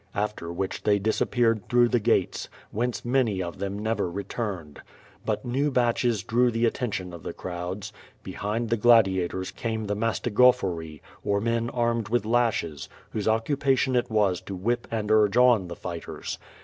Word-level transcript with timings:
After 0.15 0.51
which 0.51 0.81
they 0.81 0.99
disapjieared 0.99 1.69
through 1.69 1.89
the 1.89 1.99
gates, 1.99 2.49
whence 2.71 3.05
many 3.05 3.39
of 3.43 3.59
them 3.59 3.77
never 3.77 4.09
returned. 4.09 4.81
But 5.27 5.45
new 5.45 5.69
batches 5.69 6.23
drew 6.23 6.49
the 6.49 6.65
attention 6.65 7.11
c' 7.11 7.19
the 7.21 7.33
crowds. 7.33 7.93
Behind 8.23 8.71
the 8.71 8.77
gladia 8.77 9.29
tors 9.29 9.51
came 9.51 9.85
the 9.85 9.95
"mastigophon,' 9.95 11.01
or 11.23 11.39
men 11.39 11.69
armed 11.69 12.09
with 12.09 12.25
lashes, 12.25 12.89
whose 13.11 13.27
occupation 13.27 13.95
it 13.95 14.09
was 14.09 14.41
to 14.41 14.55
whip 14.55 14.87
and 14.89 15.11
urge 15.11 15.37
on 15.37 15.67
the 15.67 15.75
fighters. 15.75 16.39